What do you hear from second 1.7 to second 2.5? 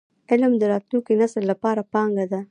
پانګه ده.